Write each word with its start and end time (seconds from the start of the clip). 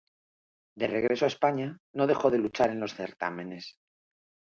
De 0.81 0.87
regreso 0.95 1.25
a 1.25 1.27
España, 1.27 1.77
no 1.93 2.07
dejó 2.07 2.31
de 2.31 2.39
luchar 2.39 2.71
en 2.71 2.79
los 2.79 2.95
certámenes. 2.95 3.75